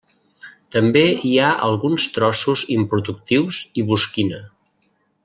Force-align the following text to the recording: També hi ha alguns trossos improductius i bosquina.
També 0.75 1.03
hi 1.27 1.33
ha 1.43 1.51
alguns 1.67 2.07
trossos 2.15 2.63
improductius 2.79 3.63
i 3.83 3.89
bosquina. 3.91 4.41